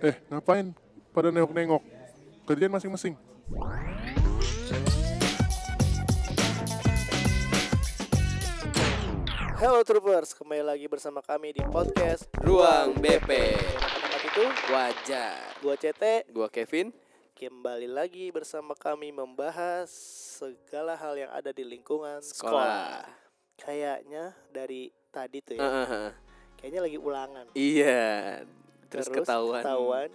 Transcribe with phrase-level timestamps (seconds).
[0.00, 0.72] Eh, ngapain?
[1.12, 1.84] Pada nengok-nengok.
[2.48, 3.20] Kerjaan masing-masing.
[9.60, 13.28] Hello Troopers, kembali lagi bersama kami di podcast Ruang BP
[13.76, 15.36] Tempat itu, Wajar.
[15.60, 16.96] Gua CT Gua Kevin.
[17.36, 19.92] Kembali lagi bersama kami membahas
[20.40, 23.04] segala hal yang ada di lingkungan sekolah, Sekolah.
[23.60, 26.08] Kayaknya dari tadi tuh ya, Heeh.
[26.56, 27.44] kayaknya lagi ulangan.
[27.52, 28.48] Iya
[28.90, 30.10] Terus, ketahuan ketahuan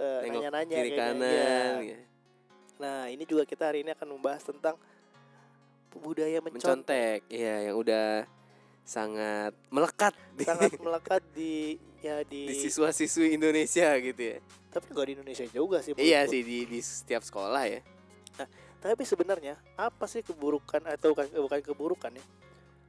[0.00, 1.04] eh, Nengok Nanya-nanya kiri kayaknya.
[1.04, 1.92] kanan Iya.
[1.92, 2.00] ya.
[2.76, 4.76] Nah ini juga kita hari ini akan membahas tentang
[5.96, 8.08] budaya mencontek Mencontek Iya yang udah
[8.84, 15.12] sangat melekat Sangat melekat di ya di, di siswa-siswi Indonesia gitu ya tapi nggak di
[15.16, 17.80] Indonesia juga sih Iya sih di, di setiap sekolah ya
[18.76, 22.24] Tapi sebenarnya apa sih keburukan atau bukan, bukan keburukan ya?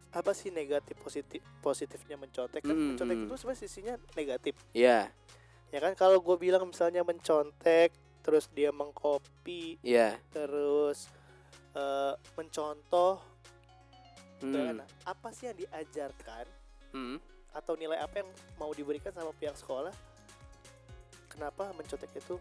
[0.10, 2.62] Apa sih negatif positif positifnya mencontek?
[2.62, 3.26] Kan Hmm, mencontek hmm.
[3.26, 4.56] itu sebenarnya sisinya negatif.
[4.72, 5.12] Iya
[5.68, 11.12] Ya kan kalau gue bilang misalnya mencontek, terus dia mengcopy, Iya terus
[11.74, 13.20] eh, mencontoh,
[14.40, 14.54] Hmm.
[14.54, 14.78] ya kan?
[15.04, 16.46] apa sih yang diajarkan
[16.90, 17.20] Hmm.
[17.52, 19.92] atau nilai apa yang mau diberikan sama pihak sekolah?
[21.28, 22.40] Kenapa mencontek itu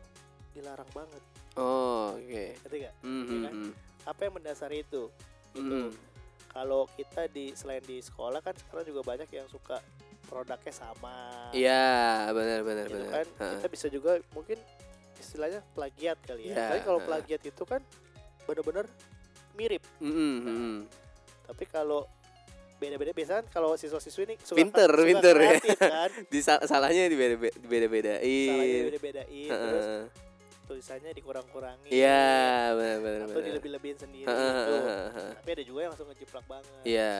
[0.52, 1.20] dilarang banget?
[1.56, 2.94] Oh oke Ngerti gak?
[3.02, 3.52] Hmm, Iya kan?
[3.52, 3.72] hmm,
[4.06, 5.02] Apa yang mendasari itu?
[5.50, 5.58] hmm.
[5.58, 5.76] Gitu.
[5.82, 5.90] Hmm.
[6.56, 9.76] Kalau kita di selain di sekolah kan sekarang juga banyak yang suka
[10.24, 13.52] produknya sama Iya benar benar gitu benar kan Heeh.
[13.54, 14.56] kita bisa juga mungkin
[15.16, 17.84] istilahnya plagiat kali ya Iya, tapi kalau plagiat itu kan
[18.42, 18.88] benar-benar
[19.52, 20.76] mirip Hmm, hmm, hmm.
[21.44, 22.08] tapi kalau
[22.76, 25.44] beda-beda biasanya kan kalau siswa-siswi ini suka, Pinter, suka pinter ya.
[25.60, 30.25] kreatif kan Di sa- salahnya di beda salahnya bedain beda-bedain terus Heeh.
[30.66, 34.74] Tulisannya dikurang-kurangin Iya, benar benar atau dilebih-lebihin sendiri gitu
[35.38, 37.14] tapi ada juga yang langsung ngejiplak banget Iya.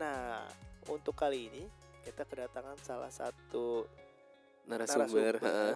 [0.00, 0.48] nah
[0.88, 1.62] untuk kali ini
[2.02, 3.84] kita kedatangan salah satu
[4.66, 5.74] Narasumber, heeh.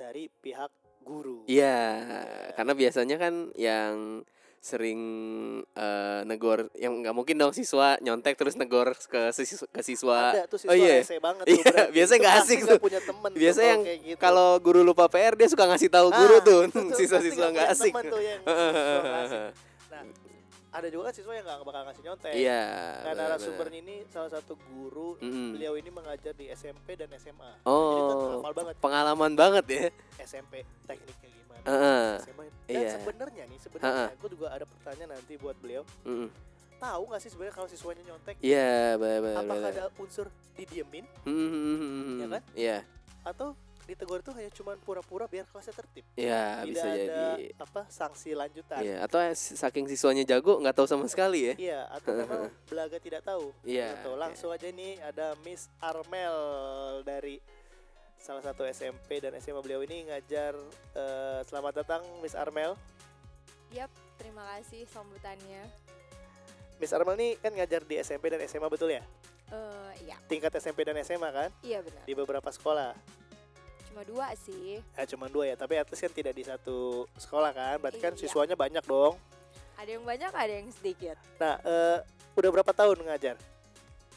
[0.00, 0.72] dari pihak
[1.04, 1.44] guru.
[1.44, 2.00] Iya,
[2.56, 4.24] karena biasanya kan yang
[4.58, 5.00] sering
[5.70, 10.18] eh, negor yang nggak mungkin dong siswa nyontek terus negor ke siswa, ke siswa.
[10.32, 11.00] Ada tuh siswa Oh, iya.
[11.00, 12.78] rese banget Iya, tuh Itu nggak asik tuh.
[12.78, 14.18] punya temen Biasa yang gitu.
[14.18, 17.68] Kalau guru lupa PR dia suka ngasih tahu guru Ah, tuh itu tuh siswa-siswa nggak
[17.70, 17.92] asik.
[17.94, 18.40] tuh yang
[19.22, 19.50] asik.
[19.88, 20.02] Nah,
[20.78, 22.32] ada juga kan siswa yang nggak bakal ngasih nyontek.
[22.32, 22.62] Iya.
[22.62, 25.18] Nah, benar, narasumbernya ini salah satu guru.
[25.18, 25.52] Mm-mm.
[25.52, 27.50] Beliau ini mengajar di SMP dan SMA.
[27.58, 29.82] Jadi kan Oh, hafal banget pengalaman banget ya.
[30.20, 31.64] SMP tekniknya gimana.
[31.64, 32.08] Heeh.
[32.22, 32.44] SMA.
[32.64, 32.90] Dan Iya.
[32.94, 34.08] sebenarnya nih, sebenarnya Heeh.
[34.16, 35.82] gue juga ada pertanyaan nanti buat beliau.
[36.02, 36.28] Mm-mm.
[36.78, 38.36] Tahu nggak sih sebenarnya kalau siswanya nyontek?
[38.38, 39.36] Iya, benar benar.
[39.42, 42.42] Apakah ada unsur didiemin Hmm, Ya kan?
[42.54, 42.78] Iya.
[43.20, 43.52] atau
[43.88, 46.04] ditegur itu hanya cuman pura-pura biar kelasnya tertib?
[46.12, 47.00] Iya, bisa ada
[47.34, 47.56] jadi.
[47.56, 48.78] apa sanksi lanjutan.
[48.78, 51.54] Iya, atau saking siswanya jago nggak tahu sama sekali ya.
[51.56, 53.48] Iya, atau memang belaga tidak tahu.
[53.64, 54.10] Iya, Gitu.
[54.12, 54.20] oke.
[54.20, 56.36] Langsung aja nih ada Miss Armel
[57.02, 57.40] dari
[58.20, 60.52] salah satu SMP dan SMA beliau ini ngajar.
[60.92, 62.76] eh, selamat datang Miss Armel.
[63.70, 65.64] Yap, terima kasih sambutannya.
[66.76, 69.00] Miss Armel nih kan ngajar di SMP dan SMA betul ya?
[69.48, 72.04] Eh, iya, Tingkat SMP dan SMA kan iya benar.
[72.04, 72.92] di beberapa sekolah.
[73.90, 74.78] Cuma dua sih.
[74.94, 77.76] Ya cuma dua ya, tapi at least kan tidak di satu sekolah kan.
[77.80, 78.20] Berarti kan Iya.
[78.20, 79.16] siswanya banyak dong.
[79.78, 81.16] Ada yang banyak, ada yang sedikit.
[81.38, 81.98] Nah, eh,
[82.34, 83.38] udah berapa tahun ngajar?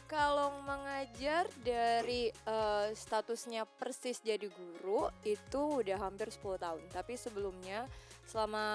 [0.06, 6.84] Kalau mengajar dari eh, statusnya persis jadi guru itu udah hampir 10 tahun.
[6.92, 7.88] Tapi sebelumnya
[8.26, 8.66] selama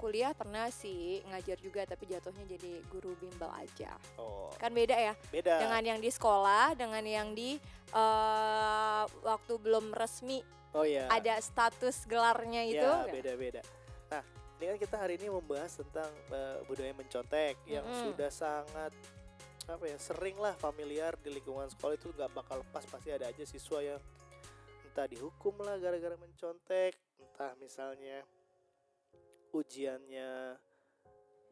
[0.00, 3.92] kuliah pernah sih ngajar juga tapi jatuhnya jadi guru bimbel aja.
[4.16, 5.60] Oh, Kan beda ya beda.
[5.60, 7.60] dengan yang di sekolah dengan yang di
[7.92, 10.40] eh, waktu belum resmi
[10.72, 11.08] oh iya.
[11.12, 12.88] ada status gelarnya itu.
[12.88, 13.62] Ya, beda-beda.
[14.12, 14.22] Nah,
[14.56, 18.92] ini kan kita hari ini membahas tentang eh, budaya mencontek yang sudah sangat
[19.66, 23.42] apa ya sering lah familiar di lingkungan sekolah itu nggak bakal lepas pasti ada aja
[23.42, 23.98] siswa yang
[24.86, 28.22] entah dihukum lah gara-gara mencontek entah misalnya
[29.62, 30.60] ujiannya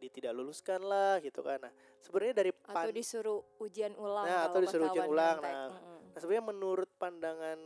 [0.04, 1.72] tidak luluskan lah gitu kan nah
[2.04, 5.72] sebenarnya dari pan atau disuruh ujian ulang Nah, atau disuruh ujian ulang, nah.
[5.72, 5.98] Mm-mm.
[6.12, 7.58] Nah, sebenarnya menurut pandangan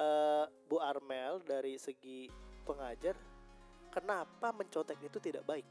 [0.00, 2.32] eh, Bu Armel dari segi
[2.64, 3.12] pengajar,
[3.92, 5.68] kenapa mencontek itu tidak baik?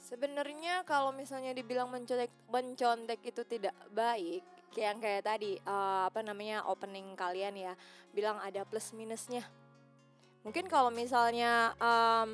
[0.00, 4.40] sebenarnya kalau misalnya dibilang mencontek mencontek itu tidak baik
[4.72, 7.72] kayak yang kayak tadi eh, apa namanya opening kalian ya
[8.10, 9.44] bilang ada plus minusnya
[10.40, 12.28] mungkin kalau misalnya em,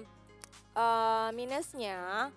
[0.73, 2.31] eh, minusnya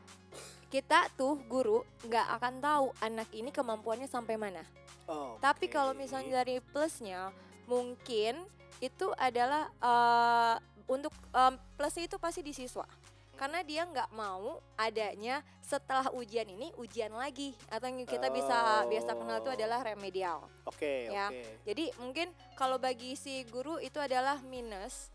[0.68, 4.64] kita tuh guru nggak akan tahu anak ini kemampuannya sampai mana
[5.06, 7.34] Oh, Tapi kalau misalnya dari plusnya,
[7.66, 8.38] mungkin
[8.78, 10.56] itu adalah eh,
[10.86, 12.86] untuk em, plusnya itu pasti di siswa.
[13.34, 19.16] karena dia nggak mau adanya setelah ujian ini ujian lagi atau yang kita bisa biasa
[19.16, 19.56] kenal itu Oh.
[19.56, 20.44] adalah remedial.
[20.68, 21.32] Oke, Ya.
[21.32, 21.64] oke.
[21.64, 25.08] Jadi mungkin kalau bagi si guru itu adalah minus.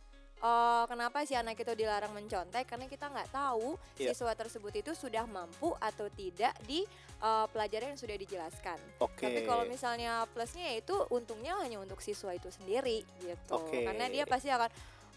[0.45, 2.69] Eh, kenapa si anak itu dilarang mencontek?
[2.69, 4.13] Karena kita nggak tahu Iya.
[4.13, 6.85] siswa tersebut itu sudah mampu atau tidak di
[7.25, 8.77] eh, pelajaran yang sudah dijelaskan.
[9.01, 9.25] Oke.
[9.25, 13.57] Tapi kalau misalnya plusnya yaitu untungnya hanya untuk siswa itu sendiri gitu.
[13.57, 13.81] Oke.
[13.81, 14.69] Karena dia pasti akan,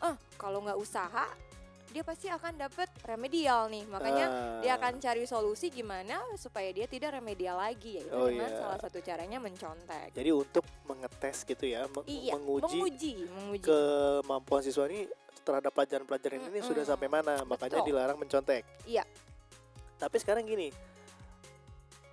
[0.08, 1.28] eh kalau nggak usaha,
[1.88, 3.84] dia pasti akan dapat remedial nih.
[3.86, 8.48] Makanya Ah, dia akan cari solusi gimana supaya dia tidak remedial lagi yaitu Oh, dengan
[8.48, 8.60] iya.
[8.60, 10.12] salah satu caranya mencontek.
[10.12, 13.64] Jadi untuk mengetes gitu ya, meng- Iya, menguji, menguji, menguji.
[13.64, 15.08] kemampuan siswa ini
[15.42, 16.68] terhadap pelajaran-pelajaran ini Mm-mm.
[16.68, 17.88] sudah sampai mana, makanya Betul.
[17.90, 18.68] dilarang mencontek.
[18.84, 19.08] Iya.
[19.96, 20.70] Tapi sekarang gini,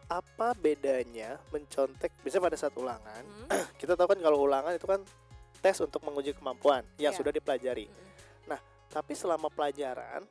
[0.06, 2.14] apa bedanya mencontek?
[2.20, 3.48] Biasanya pada saat ulangan, Hmm,
[3.80, 5.02] kita tahu kan kalau ulangan itu kan
[5.58, 7.18] tes untuk menguji kemampuan yang Iya.
[7.18, 7.88] sudah dipelajari.
[7.88, 8.13] mm-mm.
[8.94, 10.22] Tapi selama pelajaran,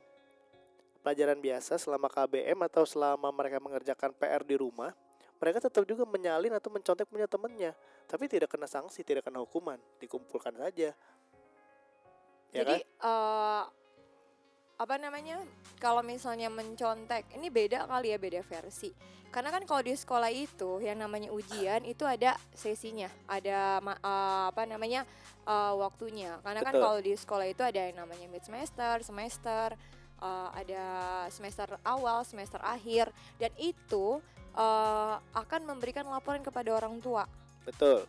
[1.04, 4.96] pelajaran biasa selama KBM atau selama mereka mengerjakan PR di rumah,
[5.36, 7.76] mereka tetap juga menyalin atau mencontek punya temennya.
[8.08, 10.96] Tapi tidak kena sanksi, tidak kena hukuman, dikumpulkan saja.
[12.56, 13.04] Ya Jadi kan?
[13.04, 13.64] eh,
[14.84, 15.40] apa namanya?
[15.80, 18.92] Kalau misalnya mencontek, ini beda kali ya beda versi.
[19.32, 24.62] Karena kan kalau di sekolah itu yang namanya ujian itu ada sesinya, ada eh, apa
[24.68, 25.08] namanya
[25.48, 26.36] eh, waktunya.
[26.44, 29.72] Karena kan kalau di sekolah itu ada yang namanya mid semester, semester,
[30.20, 30.84] eh, ada
[31.32, 33.08] semester awal, semester akhir,
[33.40, 34.20] dan itu
[34.52, 37.24] eh, akan memberikan laporan kepada orang tua.
[37.64, 38.04] Betul.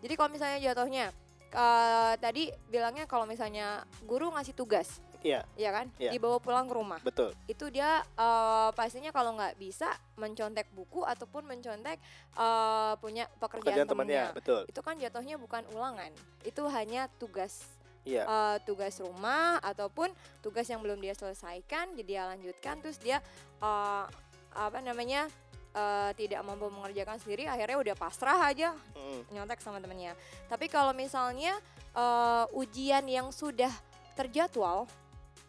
[0.00, 1.12] Jadi kalau misalnya jatuhnya
[1.52, 6.12] eh, tadi bilangnya kalau misalnya guru ngasih tugas, Iya, ya kan, Iya.
[6.12, 7.32] dibawa pulang ke rumah, betul.
[7.48, 11.96] itu dia eh, pastinya kalau nggak bisa mencontek buku ataupun mencontek
[12.36, 14.36] eh, punya pekerjaan, Pekerjaan temannya, temennya.
[14.36, 14.60] betul.
[14.68, 16.12] Itu kan jatuhnya bukan ulangan,
[16.44, 17.64] itu hanya tugas
[18.04, 18.28] Iya.
[18.28, 23.24] eh, tugas rumah ataupun tugas yang belum dia selesaikan, jadi dia lanjutkan, terus dia
[23.58, 24.04] eh,
[24.52, 25.24] apa namanya
[25.72, 30.12] eh, tidak mampu mengerjakan sendiri, akhirnya udah pasrah aja Mm, nyontek sama temennya.
[30.46, 31.56] Tapi kalau misalnya
[31.96, 33.72] eh, ujian yang sudah
[34.14, 34.84] terjadwal,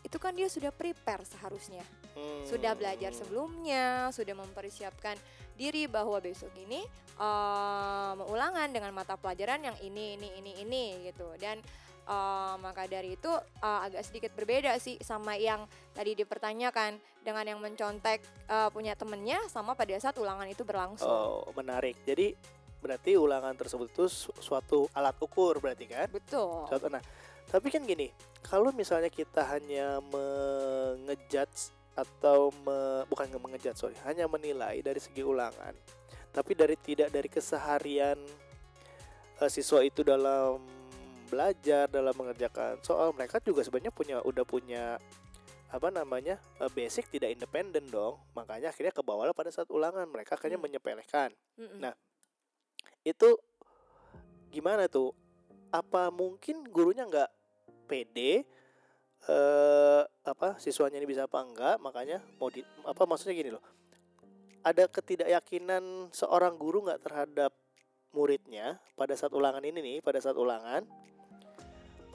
[0.06, 1.82] itu kan dia sudah prepare seharusnya,
[2.14, 2.46] mm.
[2.46, 5.18] sudah belajar sebelumnya, sudah mempersiapkan
[5.58, 6.86] diri bahwa besok ini
[7.18, 11.26] eh, mau ulangan dengan mata pelajaran yang ini, ini, ini, ini gitu.
[11.42, 11.58] Dan
[12.06, 13.34] eh, maka dari itu
[13.66, 15.66] eh, agak sedikit berbeda sih sama yang
[15.98, 21.10] tadi dipertanyakan dengan yang mencontek eh, punya temennya sama pada saat ulangan itu berlangsung.
[21.10, 21.98] Oh, menarik.
[22.06, 22.38] Jadi
[22.86, 26.06] berarti ulangan tersebut itu su- suatu alat ukur berarti kan?
[26.14, 26.70] Betul.
[26.70, 27.02] Suatu nah,
[27.50, 28.10] tapi kan gini,
[28.42, 35.24] kalau misalnya kita hanya mengejudge atau me- bukan nge- mengejudge sorry, hanya menilai dari segi
[35.24, 35.72] ulangan,
[36.36, 38.20] tapi dari tidak dari keseharian
[39.40, 40.60] eh, siswa itu dalam
[41.26, 44.84] belajar dalam mengerjakan soal mereka juga sebenarnya punya udah punya
[45.74, 50.38] apa namanya eh, basic tidak independen dong makanya akhirnya ke bawah pada saat ulangan mereka
[50.38, 50.70] akhirnya Hmm.
[50.70, 51.80] menyepelekan Mm-mm.
[51.82, 51.94] Nah,
[53.04, 53.36] itu
[54.54, 55.12] gimana tuh?
[55.76, 57.32] Apa mungkin gurunya nggak
[57.92, 58.48] pede
[59.26, 61.76] eh apa siswanya ini bisa apa enggak?
[61.84, 63.64] Makanya mau di apa maksudnya gini loh.
[64.64, 67.52] Ada ketidakyakinan seorang guru nggak terhadap
[68.16, 70.88] muridnya pada saat ulangan ini nih, pada saat ulangan.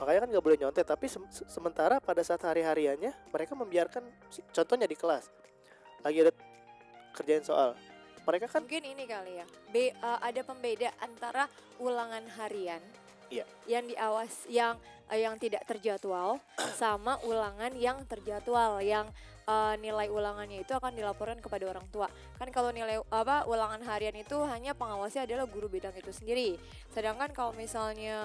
[0.01, 4.01] Makanya kan nggak boleh nyontek, tapi se- sementara pada saat hari-hariannya mereka membiarkan
[4.49, 5.29] contohnya di kelas
[6.01, 6.33] lagi ada
[7.13, 7.77] kerjain soal.
[8.25, 9.45] Mereka kan Mungkin ini kali ya.
[9.69, 11.45] Be, eh, ada pembeda antara
[11.77, 12.81] ulangan harian
[13.31, 13.45] Iya.
[13.63, 14.75] yang diawas yang
[15.07, 16.37] eh, yang tidak terjadwal
[16.81, 19.07] sama ulangan yang terjadwal yang
[19.47, 22.11] eh, nilai ulangannya itu akan dilaporkan kepada orang tua.
[22.35, 26.59] Kan kalau nilai apa ulangan harian itu hanya pengawasnya adalah guru bidang itu sendiri.
[26.91, 28.19] Sedangkan kalau misalnya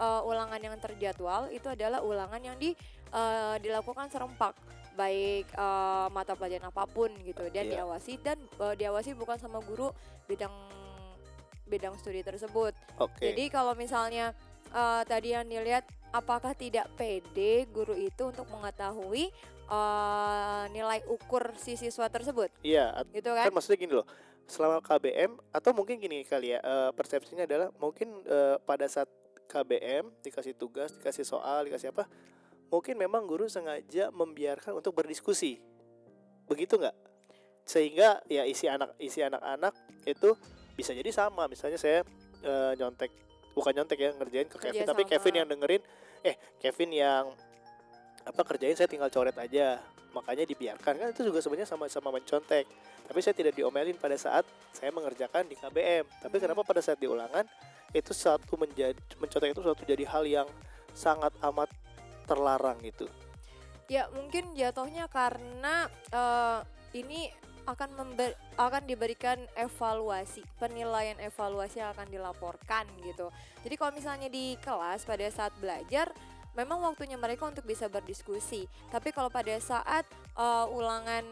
[0.00, 2.72] eh, ulangan yang terjadwal itu adalah ulangan yang di
[3.12, 4.56] eh, dilakukan serempak
[4.96, 7.84] baik eh, mata pelajaran apa pun gitu dan Iya.
[7.84, 9.94] diawasi dan eh, diawasi bukan sama guru
[10.26, 10.50] bidang
[11.68, 12.72] bidang studi tersebut.
[12.98, 13.20] oke.
[13.20, 14.32] Jadi kalau misalnya
[14.68, 19.28] eh, tadi yang dilihat apakah tidak pede guru itu untuk mengetahui
[19.68, 23.54] eh, nilai ukur si siswa tersebut, Iya, gitu kan kan?
[23.54, 24.08] maksudnya gini loh.
[24.48, 29.08] Selama KBM atau mungkin gini kali ya, eh, persepsinya adalah mungkin eh, pada saat
[29.44, 32.08] KBM dikasih tugas, dikasih soal, dikasih apa,
[32.68, 35.60] mungkin memang guru sengaja membiarkan untuk berdiskusi.
[36.48, 36.96] Begitu nggak?
[37.64, 39.76] Sehingga ya isi anak isi anak-anak
[40.08, 40.32] itu
[40.78, 41.50] bisa jadi sama.
[41.50, 42.06] Misalnya saya
[42.46, 43.10] eh, nyontek
[43.58, 45.10] bukan nyontek ya ngerjain ke Kevin, Kerja tapi sama.
[45.10, 45.82] Kevin yang dengerin
[46.22, 47.24] eh Kevin yang
[48.22, 49.82] apa kerjain saya tinggal coret aja
[50.14, 52.64] makanya dibiarkan kan itu juga sebenarnya sama-sama mencontek
[53.08, 56.44] tapi saya tidak diomelin pada saat saya mengerjakan di KBM tapi Hmm.
[56.48, 57.44] kenapa pada saat di ulangan
[57.90, 60.48] itu satu menjadi mencontek itu suatu jadi hal yang
[60.94, 61.68] sangat amat
[62.24, 63.08] terlarang gitu
[63.88, 66.60] Ya mungkin jatuhnya karena eh,
[66.92, 67.32] ini
[67.68, 73.28] akan member, akan diberikan evaluasi, penilaian evaluasi yang akan dilaporkan gitu.
[73.60, 76.08] Jadi kalau misalnya di kelas pada saat belajar
[76.56, 78.64] memang waktunya mereka untuk bisa berdiskusi.
[78.88, 81.24] Tapi kalau pada saat eh, ulangan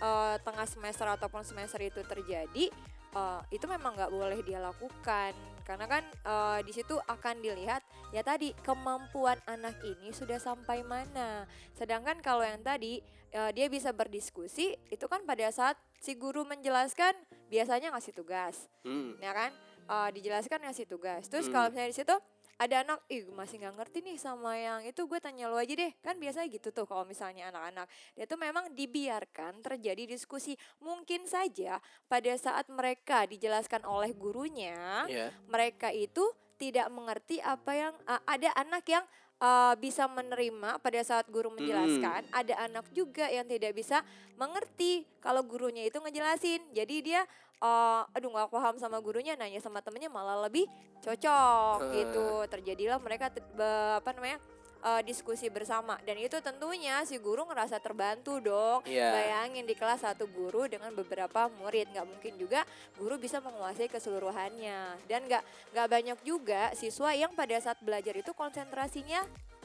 [0.00, 2.64] eh, tengah semester ataupun semester itu terjadi,
[3.12, 8.20] eh, itu memang nggak boleh dia lakukan karena kan eh, di situ akan dilihat ya
[8.20, 11.46] tadi kemampuan anak ini sudah sampai mana.
[11.72, 13.00] Sedangkan kalau yang tadi
[13.32, 17.14] eh, dia bisa berdiskusi itu kan pada saat si guru menjelaskan
[17.48, 19.16] biasanya ngasih tugas, Hmm.
[19.18, 19.50] ya kan?
[19.82, 21.26] Eh, dijelaskan ngasih tugas.
[21.26, 21.54] Terus Hmm.
[21.54, 22.16] kalau misalnya di situ
[22.62, 25.92] ada anak, ih masih nggak ngerti nih sama yang itu gue tanya lu aja deh.
[26.00, 27.86] Kan biasanya gitu tuh kalau misalnya anak-anak.
[28.14, 30.54] Dia tuh memang dibiarkan terjadi diskusi.
[30.78, 35.34] Mungkin saja pada saat mereka dijelaskan oleh gurunya Ya.
[35.50, 36.22] mereka itu
[36.60, 39.02] tidak mengerti apa yang uh, ada anak yang
[39.42, 44.06] uh, bisa menerima pada saat guru menjelaskan, ada anak juga yang tidak bisa
[44.38, 46.62] mengerti kalau gurunya itu ngejelasin.
[46.70, 47.26] Jadi dia
[47.58, 50.70] uh, aduh nggak paham sama gurunya, nanya sama temennya malah lebih
[51.02, 52.06] cocok Eh.
[52.06, 52.26] gitu.
[52.46, 54.38] Terjadilah mereka te- be- apa namanya?
[54.82, 55.96] Uh, diskusi bersama.
[56.02, 58.84] Dan itu tentunya si guru ngerasa terbantu dong.
[58.84, 59.14] Iya.
[59.14, 61.94] bayangin di kelas satu guru dengan beberapa murid.
[61.94, 62.66] Nggak mungkin juga
[62.98, 65.06] guru bisa menguasai keseluruhannya.
[65.06, 69.22] Dan nggak nggak banyak juga siswa yang pada saat belajar itu konsentrasinya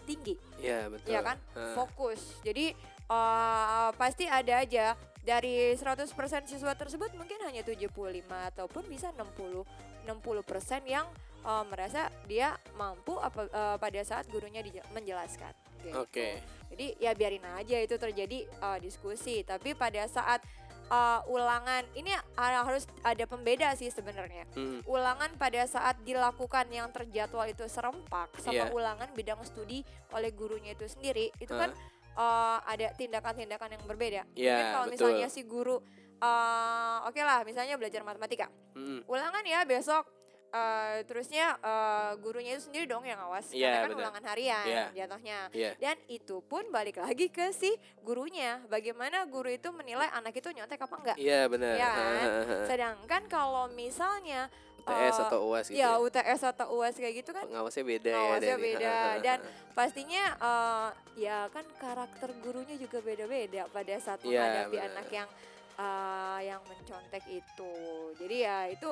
[0.08, 0.40] tinggi.
[0.64, 1.12] Iya, betul.
[1.12, 1.38] ya kan?
[1.58, 1.76] Heeh.
[1.76, 2.22] fokus.
[2.46, 2.72] Jadi
[3.12, 4.96] eh, pasti ada aja.
[5.28, 6.08] Dari 100%
[6.48, 7.92] siswa tersebut mungkin hanya 75
[8.32, 9.68] ataupun bisa 60
[10.08, 11.04] 60% yang
[11.48, 14.60] eh, merasa dia mampu apa eh, pada saat gurunya
[14.92, 15.56] menjelaskan
[15.88, 16.04] gitu.
[16.04, 16.28] Oke.
[16.68, 19.42] Jadi ya biarin aja itu terjadi uh, diskusi.
[19.48, 20.44] Tapi pada saat
[20.92, 24.44] uh, ulangan ini uh, harus ada pembeda sih sebenarnya.
[24.52, 24.84] Hmm.
[24.84, 28.74] Ulangan pada saat dilakukan yang terjadwal itu serempak sama Iya.
[28.76, 31.72] ulangan bidang studi oleh gurunya itu sendiri itu kan
[32.20, 34.22] uh, ada tindakan-tindakan yang berbeda.
[34.36, 34.94] Iya, Mungkin kalau betul.
[35.00, 35.80] misalnya si guru
[36.20, 38.52] uh, oke lah misalnya belajar matematika.
[38.76, 39.08] Hmm.
[39.08, 40.17] Ulangan ya besok
[40.50, 44.02] uh, terusnya uh, gurunya itu sendiri dong yang awas Iya, karena kan benar.
[44.02, 44.86] ulangan harian Iya.
[44.96, 45.40] jatuhnya.
[45.52, 45.72] Iya.
[45.78, 48.64] Dan itu pun balik lagi ke si gurunya.
[48.66, 51.18] Bagaimana guru itu menilai anak itu nyontek apa enggak.
[51.18, 51.74] Iya, benar.
[51.74, 52.26] Iya kan?
[52.66, 54.48] Sedangkan kalau misalnya
[54.80, 55.76] UTS eh, atau UAS gitu.
[55.76, 56.00] ya Ya.
[56.00, 58.16] UTS atau UAS kayak gitu kan Pengawasnya beda ya.
[58.16, 58.96] Pengawasnya dari- beda.
[59.20, 59.38] Dan
[59.74, 60.90] pastinya eh,
[61.20, 65.30] ya kan karakter gurunya juga beda-beda pada saat Iya, menghadapi anak yang
[65.76, 67.74] eh, yang mencontek itu.
[68.16, 68.90] Jadi ya itu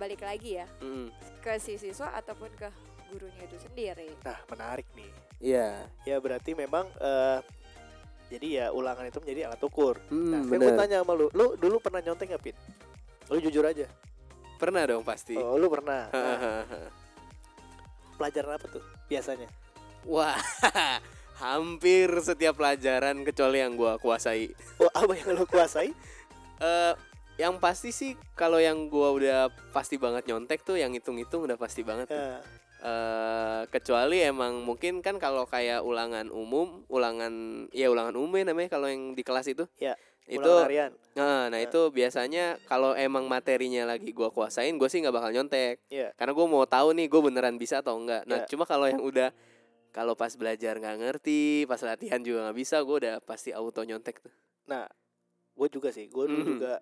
[0.00, 1.12] balik lagi ya Mm.
[1.38, 2.72] ke si siswa ataupun ke
[3.10, 4.08] gurunya itu sendiri.
[4.22, 5.10] Nah, menarik nih.
[5.38, 5.68] Iya.
[6.06, 7.38] Ya berarti memang eh,
[8.30, 9.98] jadi ya ulangan itu menjadi alat ukur.
[10.08, 10.78] Hmm, Nah, gue benar.
[10.78, 12.56] tanya sama lu, lu dulu pernah nyontek nggak, Pit?
[13.28, 13.84] Lu jujur aja.
[14.56, 15.34] Pernah dong pasti.
[15.34, 16.06] Oh, lu pernah.
[16.08, 16.62] Nah,
[18.16, 19.48] pelajaran apa tuh biasanya?
[20.06, 20.36] Wah,
[21.44, 24.52] hampir setiap pelajaran kecuali yang gua kuasai.
[24.78, 25.90] Oh, apa yang lu kuasai?
[26.60, 26.92] Eh,
[27.40, 29.38] yang pasti sih kalau yang gua udah
[29.72, 32.06] pasti banget nyontek tuh yang hitung-hitung udah pasti banget.
[32.06, 32.20] tuh.
[32.20, 32.40] Nah,
[32.80, 37.28] Eh, kecuali emang mungkin kan kalau kayak ulangan umum, ulangan
[37.76, 39.68] ya ulangan umum ya namanya kalau yang di kelas itu.
[39.76, 40.90] Ya, Itu ulangan harian.
[41.12, 41.68] nah, nah Ya.
[41.68, 45.84] itu biasanya kalau emang materinya lagi gua kuasain, gue sih nggak bakal nyontek.
[45.92, 46.16] Iya.
[46.16, 48.24] Karena gue mau tahu nih gue beneran bisa atau enggak.
[48.24, 48.30] Ya.
[48.32, 49.28] Nah, cuma kalau yang udah
[49.92, 54.24] kalau pas belajar nggak ngerti, pas latihan juga nggak bisa, gue udah pasti auto nyontek
[54.24, 54.32] tuh.
[54.64, 54.88] Nah,
[55.52, 56.08] gue juga sih.
[56.08, 56.52] Gue dulu Mhm.
[56.56, 56.80] juga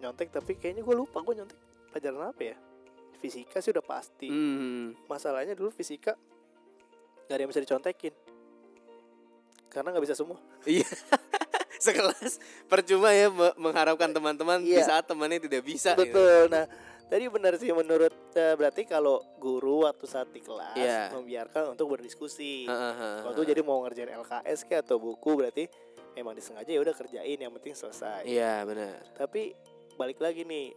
[0.00, 2.56] nyontek tapi kayaknya gue lupa gue nyontek pelajaran apa ya?
[3.16, 4.26] Fisika sih udah pasti.
[4.26, 4.96] Hmm.
[5.04, 6.16] Masalahnya dulu fisika
[7.22, 8.14] gak ada yang bisa dicontekin.
[9.68, 10.40] Karena nggak bisa semua.
[10.66, 10.88] Iya.
[11.80, 12.36] Sekelas
[12.68, 14.84] percuma ya me- mengharapkan teman-teman di Iya.
[14.84, 15.96] saat temannya tidak bisa.
[15.96, 16.12] gitu.
[16.12, 16.52] Betul.
[16.52, 16.68] Nah,
[17.08, 21.08] tadi benar sih menurut eh, berarti kalau guru waktu saat di kelas Iya.
[21.10, 22.68] membiarkan untuk berdiskusi.
[22.68, 23.24] Heeh.
[23.42, 25.64] jadi mau ngerjain LKS kayak atau buku berarti
[26.12, 28.28] emang disengaja ya udah kerjain yang penting selesai.
[28.28, 29.00] Iya benar.
[29.16, 29.56] Tapi
[30.00, 30.72] balik lagi nih.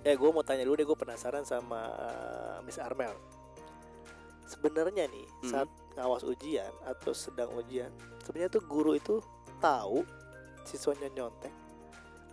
[0.00, 3.12] Eh gue mau tanya dulu deh gue penasaran sama eh, Miss Armel.
[4.48, 5.50] Sebenarnya nih Hmm.
[5.52, 5.68] saat
[6.00, 7.92] ngawas ujian atau sedang ujian,
[8.24, 9.20] sebenarnya tuh guru itu
[9.60, 10.00] tahu
[10.64, 11.52] siswanya nyontek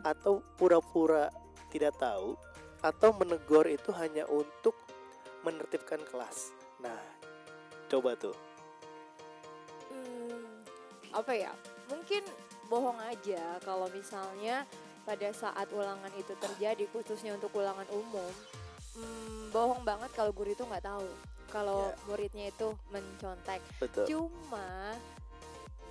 [0.07, 1.27] atau pura-pura
[1.71, 2.39] tidak tahu
[2.83, 4.75] atau menegur itu hanya untuk
[5.43, 6.51] menertibkan kelas.
[6.83, 6.99] Nah,
[7.87, 8.35] coba tuh.
[9.89, 10.63] Hmm,
[11.15, 11.51] apa ya?
[11.87, 12.27] Mungkin
[12.67, 14.67] bohong aja kalau misalnya
[15.03, 18.31] pada saat ulangan itu terjadi khususnya untuk ulangan umum.
[18.93, 21.07] Hmm, bohong banget kalau guru itu nggak tahu
[21.49, 21.97] kalau Ya.
[22.05, 23.61] muridnya itu mencontek.
[23.77, 24.05] Betul.
[24.09, 24.97] Cuma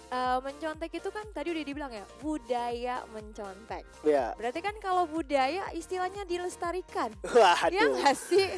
[0.08, 3.84] eh, mencontek itu kan tadi udah dibilang ya budaya mencontek.
[4.04, 4.36] Ya.
[4.36, 7.14] Berarti kan kalau budaya istilahnya dilestarikan.
[7.24, 7.72] Waduh.
[7.72, 8.48] Ya nggak sih?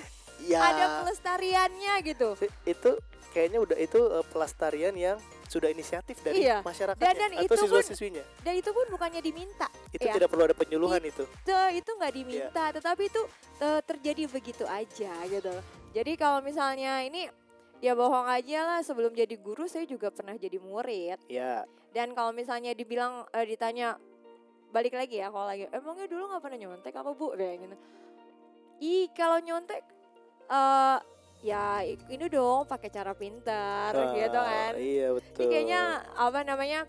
[0.45, 0.61] Ya.
[0.61, 2.35] Ada pelestariannya gitu.
[2.67, 2.91] itu
[3.33, 6.61] kayaknya udah itu eh, pelestarian yang sudah inisiatif dari Iya.
[6.61, 8.25] masyarakat Dan- dan atau itu siswa pun- siswinya?
[8.41, 9.69] Dan itu pun bukannya diminta.
[9.91, 10.13] itu ya.
[10.13, 11.23] tidak perlu ada penyuluhan itu?
[11.23, 13.23] Itu itu nggak diminta tetapi itu
[13.59, 15.55] eh, terjadi begitu aja gitu.
[15.93, 17.31] Jadi kalau misalnya ini
[17.79, 21.21] ya bohong aja lah sebelum jadi guru saya juga pernah jadi murid.
[21.29, 23.95] Ya dan kalau misalnya dibilang eh, ditanya
[24.69, 27.27] balik lagi ya kalau lagi emangnya dulu nggak pernah nyontek apa bu?
[27.33, 27.77] Kayak gitu.
[28.81, 29.83] Ih kalau nyontek
[30.45, 30.99] eh
[31.45, 36.89] ya ini dong pakai cara pintar gitu Ah, kan iya ini betul kayaknya apa namanya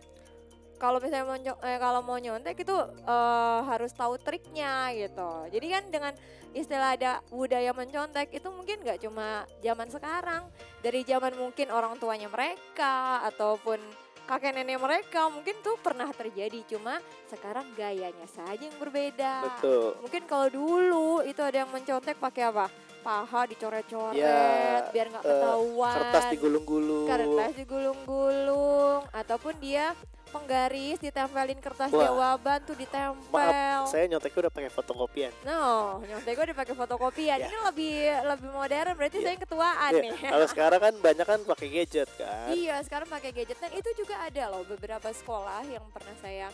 [0.80, 2.76] kalau misalnya mau eh, kalau mau nyontek itu
[3.08, 5.48] eh, harus tahu triknya gitu.
[5.48, 6.14] Jadi kan dengan
[6.52, 10.44] istilah ada budaya mencontek itu mungkin nggak cuma zaman sekarang,
[10.84, 13.80] dari zaman mungkin orang tuanya mereka ataupun
[14.26, 16.98] kakek nenek mereka mungkin tuh pernah terjadi cuma
[17.30, 19.48] sekarang gayanya saja yang berbeda.
[19.48, 22.68] betul Mungkin kalau dulu itu ada yang mencontek pakai apa?
[23.06, 29.94] Paha dicoret-coret Ya, biar nggak eh, ketahuan kertas digulung-gulung kertas digulung-gulung ataupun dia
[30.26, 32.02] penggaris ditempelin kertas Wah.
[32.02, 33.88] jawaban tuh ditempel.
[33.88, 35.64] saya nyonteknya udah pakai fotokopian No,
[36.02, 37.38] nyontek gue dipakai fotokopian.
[37.40, 37.48] Ya.
[37.48, 37.96] Ini lebih
[38.26, 39.24] lebih modern berarti Ya.
[39.24, 40.12] saya yang ketuaan Iya, nih.
[40.28, 44.18] kalau sekarang kan banyak kan pakai gadget kan Iya, sekarang pakai gadget dan itu juga
[44.20, 46.50] ada loh beberapa sekolah yang pernah saya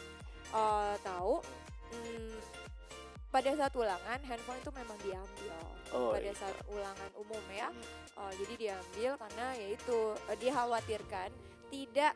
[0.51, 1.39] eh, tahu.
[1.89, 2.36] Hmm,
[3.31, 5.55] pada saat ulangan handphone itu memang diambil.
[5.95, 6.35] Oh, pada iya.
[6.35, 7.71] saat ulangan umum ya.
[8.19, 11.29] Eh, jadi diambil karena yaitu eh, dikhawatirkan
[11.71, 12.13] tidak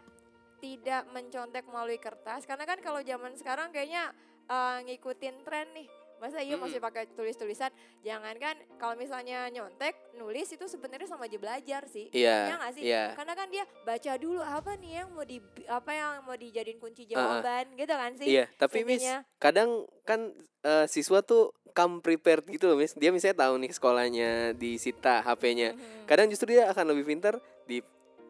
[0.59, 4.11] tidak mencontek melalui kertas karena kan kalau zaman sekarang kayaknya
[4.51, 5.87] eh, ngikutin tren nih.
[6.19, 7.69] Masa iya masih pakai tulis-tulisan?
[8.01, 12.07] Jangankan kalau misalnya nyontek, nulis itu sebenarnya sama aja belajar sih.
[12.15, 12.37] Iya.
[12.49, 12.83] Iya nggak sih?
[12.87, 13.03] Iya.
[13.19, 17.03] Karena kan dia baca dulu apa nih yang mau di apa yang mau dijadiin kunci
[17.05, 18.27] jawaban gitu kan sih?
[18.27, 19.19] Iya, tapi Miss, Intinya.
[19.37, 19.69] kadang
[20.07, 20.31] kan
[20.65, 22.95] eh, siswa tuh come prepared gitu loh, Miss.
[22.95, 25.75] Dia misalnya tahu nih sekolahnya disita HP-nya.
[25.75, 26.07] Mhm.
[26.07, 27.83] Kadang justru dia akan lebih pintar di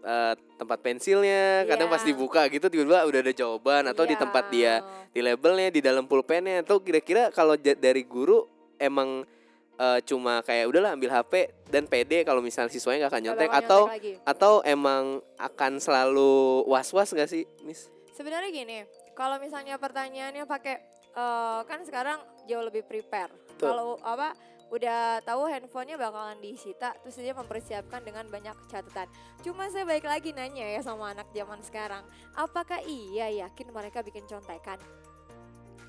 [0.05, 2.13] eh, tempat pensilnya, kadang pas Iya.
[2.13, 4.21] dibuka gitu tiba-tiba udah ada jawaban atau di Iya.
[4.21, 4.73] tempat dia
[5.09, 8.45] di labelnya di dalam pulpennya atau kira-kira kalau dari guru
[8.77, 9.25] emang
[9.75, 11.33] eh, cuma kayak udahlah ambil HP
[11.67, 14.13] dan PD kalau misalnya siswanya nggak akan nyontek atau lagi.
[14.23, 17.91] atau emang akan selalu was-was gak sih, Miss?
[18.15, 20.79] Sebenarnya gini, kalau misalnya pertanyaannya pakai
[21.11, 23.35] eh, kan sekarang jauh lebih prepare.
[23.55, 24.31] Kalau apa
[24.75, 29.07] udah tahu handphonenya bakalan disita, terus dia mempersiapkan dengan banyak catatan.
[29.39, 32.03] Cuma saya baik lagi nanya ya sama anak zaman sekarang,
[32.35, 34.77] apakah iya yakin mereka bikin contekan?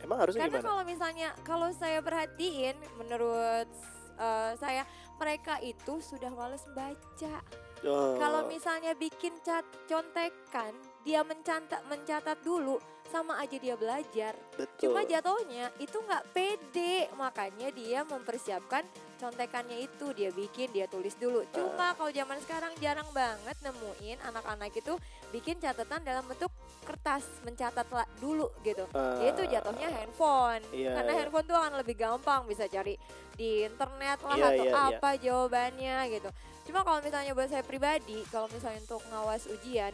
[0.07, 3.69] emang harusnya Karena kalau misalnya kalau saya perhatiin, menurut
[4.17, 4.87] eh, saya
[5.19, 7.43] mereka itu sudah males baca.
[7.85, 10.73] Oh, Kalau misalnya bikin cat contekan,
[11.05, 14.33] dia mencatat mencatat dulu sama aja dia belajar.
[14.59, 18.83] betul Cuma jatuhnya itu nggak pede, makanya dia mempersiapkan
[19.17, 21.43] contekannya itu dia bikin dia tulis dulu.
[21.53, 24.95] Cuma kalau zaman sekarang jarang banget nemuin anak-anak itu
[25.33, 26.53] bikin catatan dalam bentuk
[26.87, 27.83] kertas mencatat
[28.23, 28.87] dulu gitu.
[28.95, 30.63] Ah, Dia itu jatuhnya handphone.
[30.71, 31.19] Iya, Karena iya.
[31.27, 32.95] handphone tuh akan lebih gampang bisa cari
[33.35, 34.87] di internet lah Iya, atau iya, iya.
[34.95, 36.31] apa jawabannya gitu.
[36.71, 39.91] Cuma kalau misalnya buat saya pribadi, kalau misalnya untuk ngawas ujian,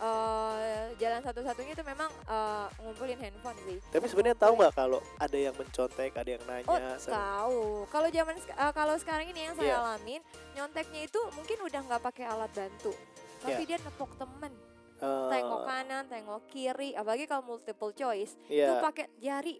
[0.00, 0.64] eh
[0.96, 3.78] jalan satu-satunya itu memang eh, ngumpulin handphone sih.
[3.86, 7.60] tapi sebenarnya tahu nggak kalau ada yang mencontek ada yang nanya Oh sama- tahu.
[7.86, 9.78] Kalau zaman eh, kalau sekarang ini yang saya Iya.
[9.78, 10.20] alamin,
[10.52, 12.92] nyonteknya itu mungkin udah nggak pakai alat bantu,
[13.38, 14.52] tapi dia nepok temen,
[14.98, 18.68] Eh, tengok kanan, tengok kiri, apalagi kalau multiple choice, iya.
[18.68, 19.56] itu pakai jari,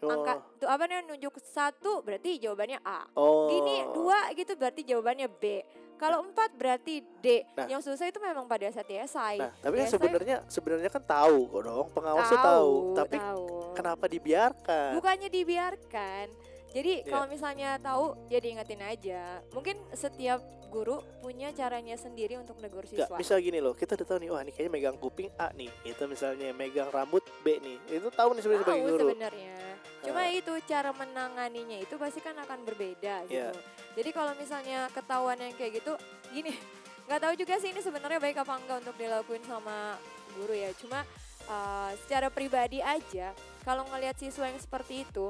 [0.00, 3.46] Oh, angka, tuh apa namanya nunjuk satu berarti jawabannya A, oh.
[3.48, 5.62] gini dua gitu berarti jawabannya B,
[6.02, 7.46] kalau empat berarti D.
[7.54, 7.70] Nah.
[7.70, 9.38] Yang susah itu memang pada saat di esai.
[9.38, 13.46] Nah, tapi kan sebenarnya sebenarnya kan tahu kok dong, pengawas tuh tahu, tapi tahu.
[13.78, 14.90] kenapa dibiarkan?
[14.98, 16.26] Bukannya dibiarkan.
[16.72, 17.08] Jadi Iya.
[17.08, 19.20] kalau misalnya tahu, ya diingetin aja.
[19.52, 23.12] Mungkin setiap guru punya caranya sendiri untuk negur siswa.
[23.12, 26.00] bisa gini loh, kita udah tahu nih, wah ini kayaknya megang kuping A nih, itu
[26.08, 29.00] misalnya megang rambut B nih, itu tahu nih sebenarnya sebagai guru.
[29.04, 29.56] sebenarnya.
[30.00, 30.32] Cuma Ah.
[30.32, 33.36] itu cara menanganinya itu pasti kan akan berbeda gitu.
[33.36, 33.52] Iya.
[33.92, 35.92] Jadi kalau misalnya ketahuan yang kayak gitu,
[36.32, 36.56] gini,
[37.06, 40.00] nggak tahu juga sih ini sebenarnya baik apa enggak untuk dilakuin sama
[40.32, 40.72] guru ya.
[40.72, 41.04] Cuma
[41.44, 45.28] uh, secara pribadi aja, kalau ngelihat siswa yang seperti itu,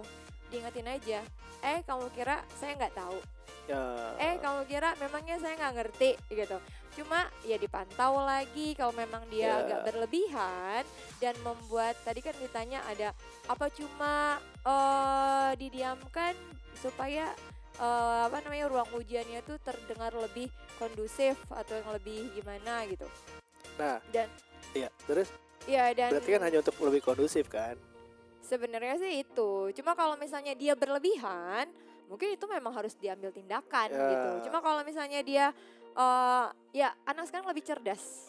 [0.53, 1.21] diingetin aja.
[1.63, 3.17] Eh, kamu kira saya nggak tahu?
[3.63, 3.79] Ya.
[4.19, 6.59] eh kamu kira memangnya saya nggak ngerti gitu
[6.99, 9.63] cuma ya dipantau lagi kalau memang dia Ya.
[9.63, 10.83] agak berlebihan
[11.23, 13.15] dan membuat tadi kan ditanya ada
[13.47, 16.35] apa cuma eh didiamkan
[16.75, 17.31] supaya
[17.79, 23.07] eh, apa namanya ruang ujiannya tuh terdengar lebih kondusif atau yang lebih gimana gitu
[23.79, 24.27] Nah, dan
[24.75, 25.31] iya, terus
[25.65, 27.79] ya dan berarti kan hanya untuk lebih kondusif kan?
[28.53, 29.73] Sebenarnya sih itu.
[29.81, 31.73] Cuma kalau misalnya dia berlebihan
[32.13, 34.05] mungkin itu memang harus diambil tindakan Ya.
[34.13, 34.53] gitu.
[34.53, 35.57] Cuma kalau misalnya dia
[35.97, 38.29] eh ya anak sekarang lebih cerdas.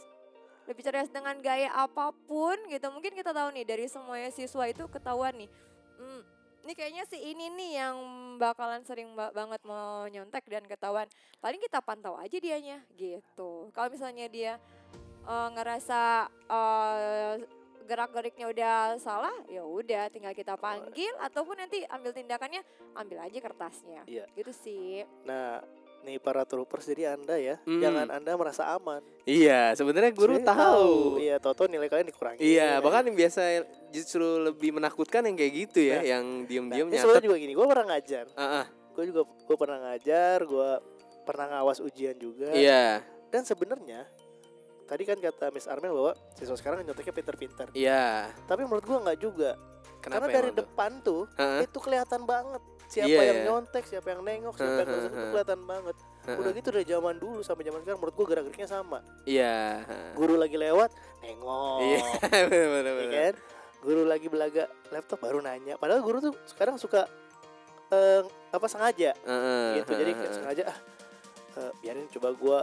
[0.63, 2.87] Lebih cerdas dengan gaya apa pun gitu.
[2.87, 5.51] Mungkin kita tahu nih dari semuanya siswa itu ketahuan nih
[5.99, 6.21] hmm,
[6.63, 7.95] ini kayaknya si ini nih yang
[8.39, 11.07] bakalan sering ba- banget mau nyontek dan ketahuan.
[11.43, 13.67] Paling kita pantau aja dianya gitu.
[13.75, 14.55] Kalau misalnya dia
[15.27, 17.35] eh, ngerasa eh,
[17.83, 22.61] gerak geriknya udah salah ya udah tinggal kita panggil ataupun nanti ambil tindakannya
[22.93, 24.25] ambil aja kertasnya Iya.
[24.33, 25.59] gitu sih Nah,
[26.03, 27.79] nih para troopers jadi Anda ya, Hmm.
[27.79, 28.99] jangan Anda merasa aman.
[29.23, 30.91] Iya, sebenarnya guru Sebenarnya tahu.
[31.15, 32.43] Iya, toto nilai kalian dikurangi.
[32.43, 36.87] Iya, bahkan yang biasa justru lebih menakutkan yang kayak gitu ya, Nah, yang nah, diem-diem
[36.91, 38.25] sebenarnya juga gini, gue pernah ngajar.
[38.35, 40.69] Ah, ah, Gue juga gue pernah ngajar, gue
[41.23, 42.51] pernah ngawas ujian juga.
[42.51, 42.99] Iya,
[43.31, 44.05] Dan sebenarnya
[44.83, 47.67] tadi kan kata Miss Armel bahwa siswa sekarang nyonteknya pinter-pinter.
[47.73, 48.29] iya.
[48.45, 49.55] Tapi menurut gua nggak juga.
[50.03, 51.63] Kenapa Karena dari depan tuh Heeh.
[51.63, 52.59] itu kelihatan banget
[52.91, 53.45] siapa Iya, yang iya.
[53.47, 55.95] nyontek, siapa yang nengok, siapa yang ngerusak itu kelihatan banget.
[56.23, 58.99] Udah gitu dari zaman dulu sampai zaman sekarang menurut gua gerak-geriknya sama.
[59.23, 59.87] Iya.
[59.87, 60.11] heeh.
[60.13, 60.91] Guru lagi lewat,
[61.23, 61.77] nengok.
[61.81, 61.99] Iya,
[62.75, 63.33] bener ya kan?
[63.79, 65.75] Guru lagi belaga laptop baru nanya.
[65.75, 67.07] Padahal guru tuh sekarang suka
[67.89, 69.91] eh, apa sengaja Heeh, gitu.
[69.95, 70.77] Jadi sengaja ah
[71.59, 72.59] eh, biarin coba gua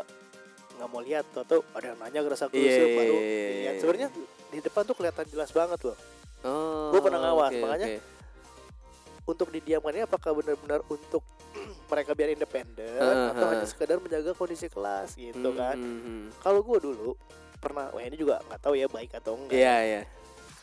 [0.80, 3.50] nggak mau lihat tuh tuh ada yang nanya gerasa Iya, gerusuk iya, baru iya, iya,
[3.52, 3.70] iya.
[3.76, 4.08] Sebenarnya
[4.50, 5.96] di depan tuh kelihatan jelas banget loh.
[6.40, 7.96] Oh, Gua pernah ngawas, oke, makanya oke.
[9.28, 11.22] Untuk didiamkan ini apakah benar-benar untuk
[11.92, 15.76] mereka biar independen Heeh, atau hanya sekedar menjaga kondisi kelas gitu kan?
[15.76, 17.14] Hmm, hmm, Kalau gua dulu
[17.60, 19.40] pernah, wah ini juga nggak tahu ya baik atau hmm.
[19.46, 19.60] enggak.
[19.60, 20.02] Iya, iya.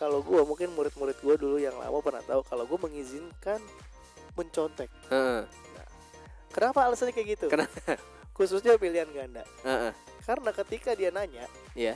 [0.01, 3.61] Kalau gua mungkin murid-murid gua dulu yang lama pernah tahu kalau gua mengizinkan
[4.33, 4.89] mencontek.
[5.13, 5.45] Heeh,
[6.57, 7.45] Kenapa alasannya kayak gitu?
[7.53, 8.01] Kenapa?
[8.33, 9.45] Khususnya pilihan ganda.
[9.61, 9.93] heeh.
[10.27, 11.95] Karena ketika dia nanya, Iya.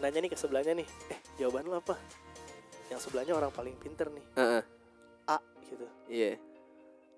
[0.00, 2.00] nanya nih ke sebelahnya nih, eh jawaban lu apa?
[2.88, 4.62] Yang sebelahnya orang paling pinter nih, Heeh.
[5.28, 5.84] A gitu.
[6.08, 6.40] Iya.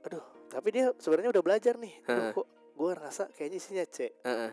[0.03, 1.95] Aduh, tapi dia sebenarnya udah belajar nih.
[2.05, 2.33] Aduh, Heeh.
[2.35, 4.11] kok gua ngerasa kayaknya isinya C.
[4.19, 4.51] Heeh.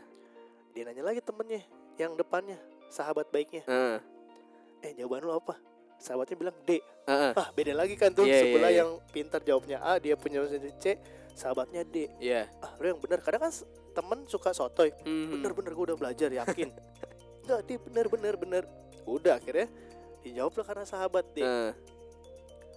[0.78, 1.66] Dia nanya lagi temennya
[1.98, 3.66] yang depannya, sahabat baiknya.
[3.66, 3.98] Heeh.
[4.86, 5.58] Eh jawaban lu apa?
[5.98, 6.84] Sahabatnya bilang D.
[7.08, 7.32] Heeh.
[7.34, 8.82] Ah beda lagi kan tuh Iya, sebelah iya, iya.
[8.84, 10.44] yang pintar jawabnya A, dia punya
[10.78, 11.00] C,
[11.34, 12.12] sahabatnya D.
[12.20, 12.46] Iya.
[12.62, 13.24] Ah lu yang benar.
[13.24, 13.66] Kadang kan s-
[13.96, 14.92] temen suka sotoy.
[15.02, 15.40] Mhm.
[15.40, 16.70] Bener-bener gue udah belajar yakin.
[17.42, 18.64] Enggak dia bener-bener bener.
[19.04, 19.72] Udah akhirnya
[20.20, 21.40] dijawab lah karena sahabat D.
[21.40, 21.72] Heeh.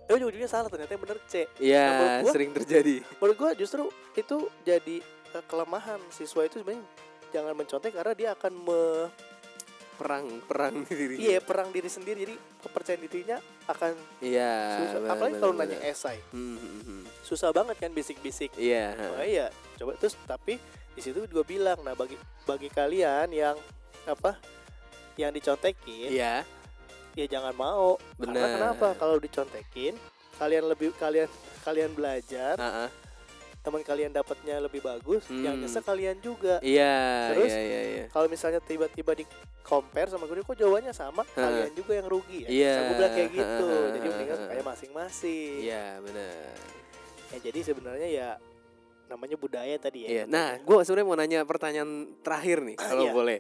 [0.06, 1.44] Eh ujung-ujungnya salah ternyata yang bener C.
[1.58, 3.04] Iya, Nah, sering terjadi.
[3.18, 3.82] Menurut gue justru
[4.14, 6.84] itu jadi eh, kelemahan siswa itu sebenarnya
[7.28, 8.80] jangan mencontek karena dia akan me
[9.98, 11.18] Perang, perang diri.
[11.18, 14.54] iya perang diri sendiri jadi kepercayaan dirinya akan Iya.
[14.78, 14.98] susah.
[15.10, 17.02] apalagi kalau nanya esai Hmm, hmm, hmm.
[17.20, 18.94] susah banget kan bisik-bisik Iya.
[18.94, 20.54] Oh iya, coba terus tapi
[20.98, 23.54] di situ gue bilang, nah bagi bagi kalian yang
[24.02, 24.34] apa
[25.14, 26.42] yang dicontekin, Iya.
[27.14, 27.94] ya jangan mau.
[28.18, 28.50] Karena Benar.
[28.58, 28.86] kenapa?
[28.98, 29.94] Kalau dicontekin,
[30.42, 31.30] kalian lebih kalian
[31.62, 32.90] kalian belajar, Heeh.
[33.62, 35.62] teman kalian dapatnya lebih bagus, yang Hmm.
[35.62, 36.58] nyesek kalian juga.
[36.66, 37.50] Iya, Terus?
[37.54, 38.04] iya, iya, iya.
[38.10, 39.22] Kalau misalnya tiba-tiba di
[39.62, 41.38] compare sama gue, kok jawabannya sama, Heeh.
[41.38, 42.50] kalian juga yang rugi ya.
[42.50, 43.66] Bisa gue bilang kayak gitu.
[43.70, 45.58] Heeh, Jadi mendingan kayak masing-masing.
[45.62, 46.54] Iya, benar.
[47.28, 48.28] Ya, jadi sebenarnya ya
[49.08, 50.08] namanya budaya tadi ya.
[50.08, 50.24] Iya.
[50.28, 53.12] Nah, gue sebenarnya mau nanya pertanyaan terakhir nih, kalau Iya.
[53.12, 53.38] boleh.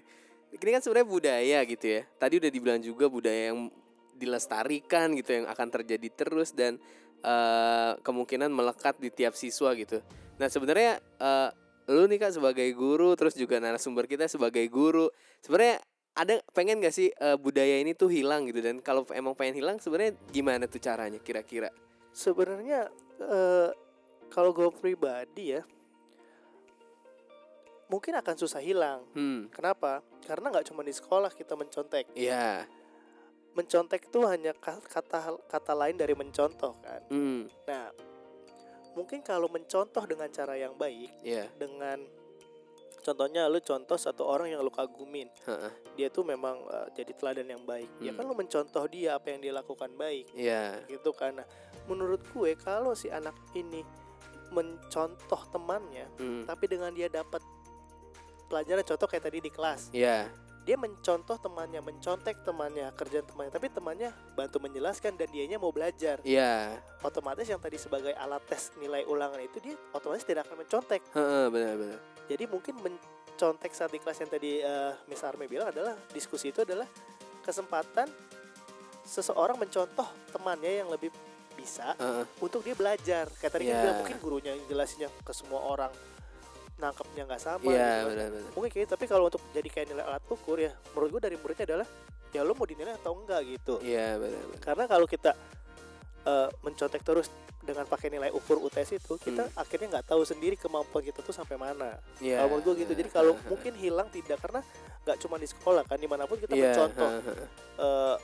[0.48, 2.02] Ini kan sebenarnya budaya gitu ya.
[2.16, 3.68] Tadi udah dibilang juga budaya yang
[4.16, 6.80] dilestarikan gitu yang akan terjadi terus dan
[7.18, 9.98] eh, kemungkinan melekat di tiap siswa gitu.
[10.38, 11.50] Nah, sebenarnya eh,
[11.90, 15.10] lu nih kak sebagai guru, terus juga narasumber kita sebagai guru,
[15.42, 15.82] sebenarnya
[16.18, 19.76] ada pengen gak sih eh, budaya ini tuh hilang gitu dan kalau emang pengen hilang
[19.78, 21.70] sebenarnya gimana tuh caranya kira-kira?
[22.18, 22.90] sebenarnya
[23.22, 23.70] eh,
[24.28, 25.62] kalau gue pribadi ya
[27.88, 32.68] mungkin akan susah hilang Hmm, kenapa karena nggak cuma di sekolah kita mencontek iya.
[33.56, 37.88] mencontek itu hanya ka- kata kata lain dari mencontoh kan Hmm, nah
[38.92, 41.48] mungkin kalau mencontoh dengan cara yang baik iya.
[41.56, 42.04] dengan
[42.98, 45.72] contohnya lu contoh satu orang yang lu kagumin Heeh.
[45.96, 48.20] dia tuh memang eh, jadi teladan yang baik ya Hmm.
[48.20, 50.84] kan lu mencontoh dia apa yang dia lakukan baik Iya.
[50.84, 51.48] gitu kan Nah,
[51.88, 53.80] menurut gue kalau si anak ini
[54.50, 57.40] mencontoh temannya Hmm, tapi dengan dia dapat
[58.44, 60.28] pelajaran contoh kayak tadi di kelas Iya.
[60.64, 66.20] dia mencontoh temannya mencontek temannya kerjaan temannya tapi temannya bantu menjelaskan dan dianya mau belajar
[66.22, 66.76] Iya.
[67.00, 71.44] otomatis yang tadi sebagai alat tes nilai ulangan itu dia otomatis tidak akan mencontek Heeh,
[71.48, 72.00] benar-benar.
[72.24, 76.60] jadi mungkin mencontek saat di kelas yang tadi eh, Miss Arme bilang adalah diskusi itu
[76.60, 76.88] adalah
[77.40, 78.08] kesempatan
[79.04, 81.08] seseorang mencontoh temannya yang lebih
[81.58, 82.24] bisa Heeh.
[82.38, 83.82] untuk dia belajar kayak tadi kan Iya.
[83.82, 85.90] bilang mungkin gurunya jelasinnya ke semua orang
[86.76, 88.06] nangkepnya nggak sama Iya, gitu kan.
[88.08, 88.50] benar-benar.
[88.54, 88.92] mungkin kayak gitu.
[88.94, 91.86] tapi kalau untuk jadi kayak nilai alat ukur ya menurut gue dari muridnya adalah
[92.28, 94.58] ya lo mau dinilai atau enggak gitu Iya, benar-benar.
[94.60, 95.30] karena kalau kita
[96.20, 99.54] eh, mencontek terus dengan pakai nilai ukur UTS itu kita Hmm.
[99.56, 102.38] akhirnya nggak tahu sendiri kemampuan kita tuh sampai mana Iya.
[102.38, 104.60] kalau menurut gue gitu jadi kalau mungkin hilang tidak karena
[105.02, 107.10] nggak cuma di sekolah kan di mana pun kita Iya, mencontoh
[107.82, 108.16] eh,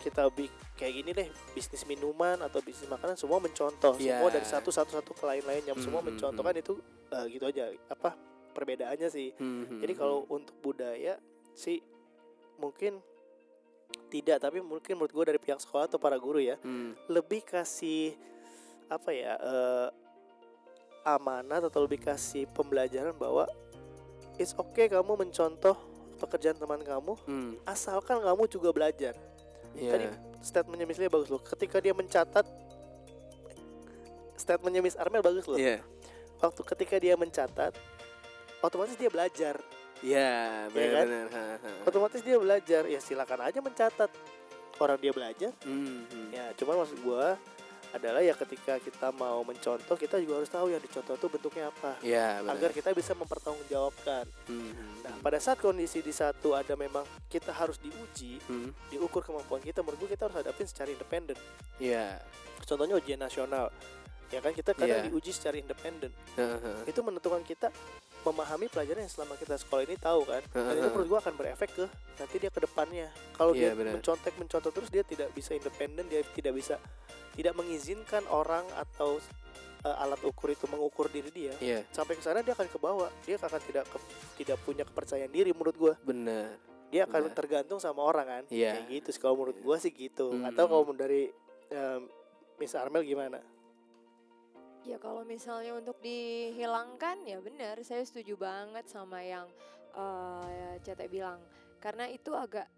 [0.00, 0.32] kita
[0.80, 4.00] kayak gini deh bisnis minuman atau bisnis makanan semua mencontoh.
[4.00, 4.16] Iya.
[4.16, 6.72] semua dari satu satu satu ke lain lainnya semua Hmm, hmm, mencontoh kan itu
[7.12, 8.16] eh, gitu aja apa
[8.56, 9.36] perbedaannya sih.
[9.36, 11.20] Hmm, jadi kalau untuk budaya
[11.52, 11.84] sih
[12.56, 12.98] mungkin
[14.10, 17.10] tidak tapi mungkin menurut gue dari pihak sekolah atau para guru ya hmm.
[17.10, 18.14] lebih kasih
[18.90, 19.88] apa ya eh,
[21.06, 23.46] amanat atau lebih kasih pembelajaran bahwa
[24.36, 25.78] it's okay kamu mencontoh
[26.20, 29.14] pekerjaan teman kamu Hmm, asalkan kamu juga belajar
[29.74, 29.90] iya.
[29.90, 30.06] Tadi
[30.40, 32.46] statementnya Miss Lia bagus loh ketika dia mencatat
[34.34, 35.84] statementnya Miss Armel bagus loh Iya.
[36.38, 37.76] waktu ketika dia mencatat
[38.60, 39.60] otomatis dia belajar
[40.00, 40.32] Iya,
[40.64, 40.72] kan?
[40.72, 41.26] benar-benar.
[41.28, 41.70] ha, ha.
[41.84, 44.08] otomatis dia belajar ya silakan aja mencatat
[44.78, 46.28] orang dia belajar Hmm, hmm.
[46.32, 47.36] ya cuman maksud gua
[47.90, 51.98] adalah ya ketika kita mau mencontoh kita juga harus tahu yang dicontoh itu bentuknya apa
[52.38, 52.54] benar.
[52.54, 57.76] agar kita bisa mempertanggungjawabkan Hmm, nah pada saat kondisi di satu ada memang kita harus
[57.76, 58.90] diuji hmm.
[58.90, 61.38] diukur kemampuan kita menurut gua kita harus hadapin secara independen
[61.76, 62.18] Iya.
[62.62, 63.74] contohnya ujian nasional
[64.28, 65.06] ya kan kita kadang Iya.
[65.08, 66.70] diuji secara independen Ha, ha.
[66.84, 67.74] itu menentukan kita
[68.22, 70.42] memahami pelajaran yang selama kita sekolah ini tahu kan?
[70.50, 71.84] Dan itu menurut gua akan berefek ke
[72.16, 73.08] nanti dia ke depannya.
[73.32, 73.92] Kalau Iya, dia benar.
[73.94, 76.76] mencontek mencontoh terus dia tidak bisa independen dia tidak bisa
[77.30, 79.16] tidak mengizinkan orang atau
[79.80, 81.54] uh, alat ukur itu mengukur diri dia.
[81.56, 83.08] Iya, sampai ke sana dia akan ke bawah.
[83.22, 84.06] Dia akan tidak ke-
[84.36, 85.94] tidak punya kepercayaan diri menurut gua.
[86.00, 86.56] Benar.
[86.90, 87.36] dia akan Benar.
[87.38, 88.44] tergantung sama orang kan?
[88.50, 88.74] Iya.
[88.74, 89.20] kayak gitu sih.
[89.22, 90.34] Kalau menurut gua sih gitu.
[90.34, 90.50] Hmm.
[90.50, 91.30] atau kalau dari
[91.70, 92.02] um,
[92.58, 93.38] Miss Armel gimana
[94.88, 99.46] Ya kalau misalnya untuk dihilangkan ya benar, saya setuju banget sama yang
[99.92, 101.40] eh Cete bilang.
[101.80, 102.68] Karena itu agak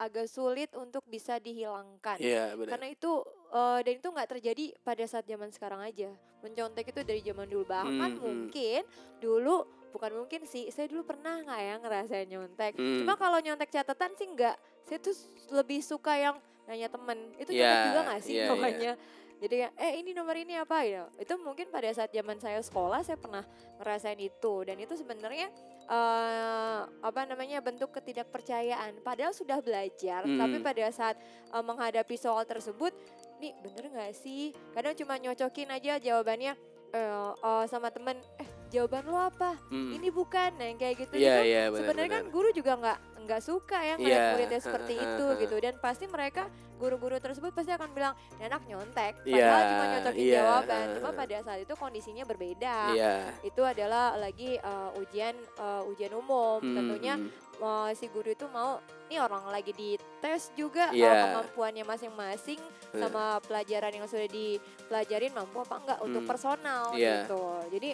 [0.00, 2.16] agak sulit untuk bisa dihilangkan.
[2.16, 2.70] Iya, benar.
[2.72, 3.12] Karena itu
[3.52, 6.08] eh, dan itu nggak terjadi pada saat zaman sekarang aja.
[6.40, 8.24] Mencontek itu dari zaman dulu bahkan Hmm, hmm.
[8.24, 8.82] mungkin
[9.20, 12.72] dulu bukan mungkin sih, saya dulu pernah nggak ya ngerasain nyontek.
[12.80, 13.04] Hmm.
[13.04, 14.56] Cuma kalau nyontek catatan sih nggak.
[14.88, 15.12] Saya tuh
[15.52, 17.36] lebih suka yang nanya temen.
[17.36, 18.48] Itu Iya, nyontek juga nggak sih iya, iya.
[18.56, 18.92] namanya?
[19.40, 21.08] Jadi eh ini nomor ini apa ya?
[21.16, 23.40] Itu mungkin pada saat zaman saya sekolah saya pernah
[23.80, 25.48] ngerasain itu dan itu sebenarnya
[25.88, 29.00] eh apa namanya bentuk ketidakpercayaan.
[29.00, 30.64] Padahal sudah belajar, tapi Mm.
[30.64, 31.16] pada saat
[31.56, 32.92] eh, menghadapi soal tersebut,
[33.40, 34.52] nih bener nggak sih?
[34.76, 36.52] Kadang cuma nyocokin aja jawabannya
[36.92, 39.58] eh eh, sama temen, eh jawaban lo apa?
[39.68, 39.90] Hmm.
[39.92, 41.42] Ini bukan, yang kayak gitu Iya, gitu.
[41.44, 41.80] iya, benar.
[41.84, 45.74] Sebenarnya kan guru juga nggak nggak suka ya ngeliat Iya, muridnya seperti itu gitu dan
[45.76, 46.48] pasti mereka
[46.80, 51.10] guru-guru tersebut pasti akan bilang "Ini anak nyontek Iya, padahal cuma nyocokin iya, jawaban cuma
[51.12, 53.14] pada saat itu kondisinya berbeda Iya.
[53.44, 57.14] itu adalah lagi uh, ujian uh, ujian umum Hmm, tentunya
[57.60, 61.12] uh, si guru itu mau ini orang lagi dites juga uh, Iya.
[61.28, 62.58] kemampuannya masing-masing
[62.90, 62.98] Hmm.
[62.98, 66.30] sama pelajaran yang sudah dipelajarin mampu apa enggak untuk Hmm.
[66.32, 67.22] personal Iya.
[67.22, 67.90] gitu jadi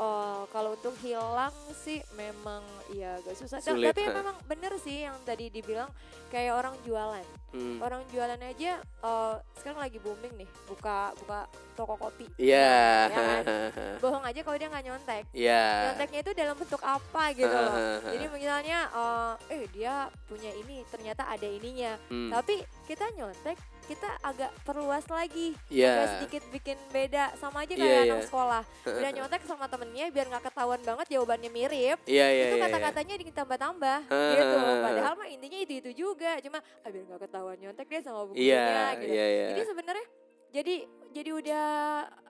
[0.00, 4.16] uh, kalau untuk hilang sih memang ya agak susah Sulit, tapi ha.
[4.16, 5.92] memang bener sih yang tadi dibilang
[6.28, 7.82] kayak orang jualan Hmm.
[7.82, 12.62] orang jualan aja uh, sekarang lagi booming nih buka buka toko kopi Iya.
[12.62, 13.42] Ya kan?
[14.06, 15.66] bohong aja kalau dia nggak nyontek Iya.
[15.90, 17.74] nyonteknya itu dalam bentuk apa gitu loh
[18.14, 22.30] jadi misalnya eh, eh dia punya ini ternyata ada ininya Hmm.
[22.30, 23.58] tapi kita nyontek
[23.90, 25.90] kita agak perluas lagi Iya.
[25.90, 28.06] agak sedikit bikin beda sama aja Iya, kayak iya.
[28.06, 32.56] anak sekolah udah nyontek sama temennya biar nggak ketahuan banget jawabannya mirip Iya, iya, itu
[32.56, 32.64] iya.
[32.64, 34.82] kata-katanya ditambah-tambah Ha, gitu ha, ha.
[34.86, 38.46] padahal mah intinya itu itu juga cuma ah, biar nggak ketahuan nyontek deh sama bukunya
[38.46, 38.64] Iya,
[38.96, 39.46] gitu iya, iya.
[39.50, 40.06] jadi sebenarnya
[40.50, 40.74] jadi
[41.10, 41.66] jadi udah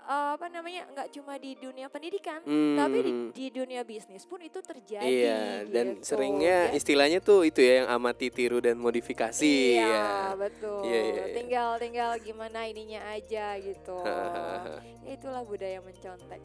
[0.03, 2.41] eh, apa namanya nggak cuma di dunia pendidikan
[2.75, 3.29] tapi di, Hmm.
[3.31, 6.05] di dunia bisnis pun itu terjadi Iya, dan gitu.
[6.07, 9.45] seringnya Ya, istilahnya tuh itu ya yang amati tiru dan modifikasi
[9.77, 10.09] iya ya.
[10.35, 11.35] betul Iya, iya, iya.
[11.35, 14.25] tinggal tinggal gimana ininya aja gitu ya
[15.15, 16.41] itulah budaya mencontek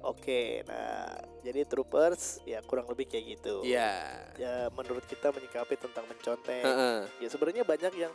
[0.00, 3.60] Oke, nah jadi troopers ya kurang lebih kayak gitu.
[3.60, 4.08] Iya.
[4.34, 6.64] Ya menurut kita menyikapi tentang mencontek.
[6.64, 7.04] Heeh.
[7.20, 8.12] Ya sebenarnya banyak yang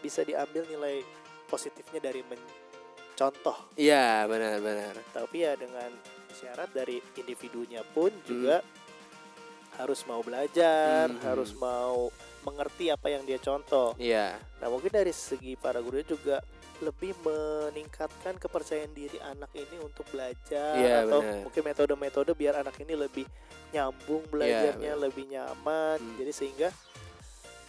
[0.00, 1.04] bisa diambil nilai
[1.52, 3.76] positifnya dari mencontoh.
[3.76, 4.96] Iya, benar-benar.
[5.12, 5.92] Tapi ya dengan
[6.32, 8.64] syarat dari individunya pun juga
[9.76, 11.20] harus mau belajar, Hmm.
[11.20, 12.08] harus mau
[12.42, 13.92] mengerti apa yang dia contoh.
[13.96, 14.36] Iya.
[14.60, 16.40] Nah mungkin dari segi para guru juga
[16.82, 21.46] lebih meningkatkan kepercayaan diri anak ini untuk belajar Iya, atau benar.
[21.46, 23.22] mungkin metode-metode biar anak ini lebih
[23.70, 25.04] nyambung belajarnya, benar.
[25.06, 25.98] lebih nyaman.
[26.02, 26.16] Hmm.
[26.18, 26.68] Jadi sehingga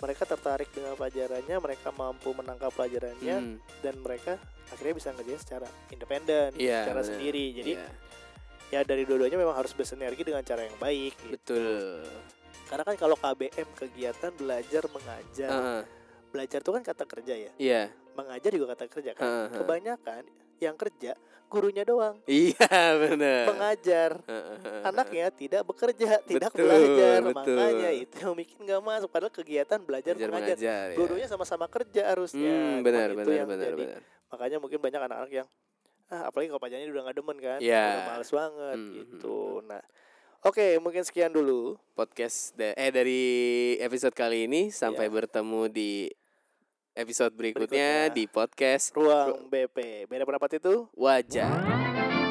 [0.04, 3.58] mereka tertarik dengan pelajarannya, mereka mampu menangkap pelajarannya Hmm.
[3.80, 4.36] dan mereka
[4.68, 7.10] akhirnya bisa ngerjain secara independen, Iya, secara benar.
[7.10, 7.46] sendiri.
[7.56, 7.88] Jadi Iya,
[8.70, 11.14] ya dari dua-duanya memang harus bersinergi dengan cara yang baik.
[11.16, 11.56] gitu.
[11.56, 12.04] betul.
[12.66, 15.82] Karena kan kalau KBM kegiatan belajar mengajar, Heeh.
[16.28, 17.52] belajar itu kan kata kerja ya.
[17.56, 17.84] Iya.
[18.14, 19.26] mengajar juga kata kerja kan.
[19.26, 19.58] Heeh, heeh.
[19.58, 20.24] Kebanyakan
[20.60, 21.14] yang kerja
[21.46, 22.66] gurunya doang Iya
[23.06, 23.46] benar.
[23.48, 24.12] mengajar.
[24.82, 27.20] Anaknya tidak bekerja, tidak Betul, belajar.
[27.22, 27.58] betul.
[27.62, 30.58] Makanya itu yang bikin nggak masuk padahal kegiatan belajar Belajar mengajar.
[30.58, 30.98] mengajar ya.
[30.98, 32.50] Dua-duanya sama-sama kerja harusnya.
[32.50, 34.02] Hmm, Cuman benar itu benar benar jadi- benar.
[34.28, 35.48] Makanya mungkin banyak anak-anak yang
[36.10, 37.60] ah apalagi kalau pacarnya udah nggak demen kan.
[37.62, 37.86] Iya.
[37.86, 39.38] Udah males banget Hmm, gitu.
[39.64, 39.84] Nah,
[40.42, 41.78] oke mungkin sekian dulu.
[41.92, 43.24] Podcast da- eh dari
[43.78, 45.14] episode kali ini sampai Iya.
[45.16, 46.10] bertemu di
[46.94, 48.16] episode berikutnya, Berikutnya.
[48.16, 50.08] di podcast Ruang BP.
[50.08, 52.23] Beda pendapat itu wajah.